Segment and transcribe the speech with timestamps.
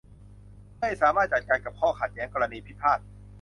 [0.75, 2.99] เพื่อให้สามารถจัดการกับข้อขัดแย้งกรณีพิพาท